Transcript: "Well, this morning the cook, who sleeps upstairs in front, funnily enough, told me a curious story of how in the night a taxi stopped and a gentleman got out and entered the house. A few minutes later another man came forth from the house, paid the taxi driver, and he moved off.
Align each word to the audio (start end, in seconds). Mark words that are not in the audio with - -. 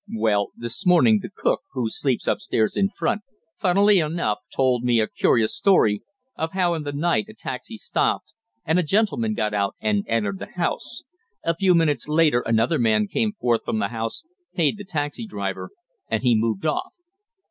"Well, 0.11 0.47
this 0.57 0.83
morning 0.83 1.19
the 1.21 1.29
cook, 1.29 1.61
who 1.73 1.87
sleeps 1.87 2.25
upstairs 2.25 2.75
in 2.75 2.89
front, 2.89 3.21
funnily 3.59 3.99
enough, 3.99 4.39
told 4.51 4.83
me 4.83 4.99
a 4.99 5.05
curious 5.07 5.55
story 5.55 6.01
of 6.35 6.53
how 6.53 6.73
in 6.73 6.81
the 6.81 6.91
night 6.91 7.25
a 7.29 7.35
taxi 7.35 7.77
stopped 7.77 8.33
and 8.65 8.79
a 8.79 8.81
gentleman 8.81 9.35
got 9.35 9.53
out 9.53 9.75
and 9.79 10.03
entered 10.07 10.39
the 10.39 10.53
house. 10.55 11.03
A 11.43 11.55
few 11.55 11.75
minutes 11.75 12.07
later 12.07 12.41
another 12.47 12.79
man 12.79 13.07
came 13.07 13.33
forth 13.33 13.61
from 13.63 13.77
the 13.77 13.89
house, 13.89 14.23
paid 14.55 14.77
the 14.77 14.85
taxi 14.85 15.27
driver, 15.27 15.69
and 16.09 16.23
he 16.23 16.33
moved 16.33 16.65
off. 16.65 16.93